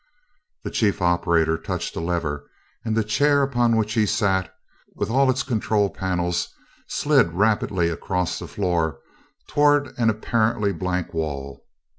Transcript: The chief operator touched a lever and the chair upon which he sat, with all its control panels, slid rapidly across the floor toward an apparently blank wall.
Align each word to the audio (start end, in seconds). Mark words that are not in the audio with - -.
The 0.63 0.71
chief 0.71 0.99
operator 0.99 1.59
touched 1.59 1.95
a 1.95 1.99
lever 1.99 2.49
and 2.83 2.97
the 2.97 3.03
chair 3.03 3.43
upon 3.43 3.75
which 3.75 3.93
he 3.93 4.07
sat, 4.07 4.51
with 4.95 5.11
all 5.11 5.29
its 5.29 5.43
control 5.43 5.91
panels, 5.91 6.47
slid 6.87 7.33
rapidly 7.33 7.87
across 7.87 8.39
the 8.39 8.47
floor 8.47 8.97
toward 9.47 9.89
an 9.99 10.09
apparently 10.09 10.73
blank 10.73 11.13
wall. 11.13 11.67